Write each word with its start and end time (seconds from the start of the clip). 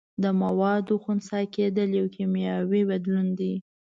د 0.23 0.25
موادو 0.41 0.95
خسا 1.03 1.39
کیدل 1.55 1.89
یو 1.99 2.07
کیمیاوي 2.15 2.81
بدلون 2.89 3.27
دی. 3.39 3.53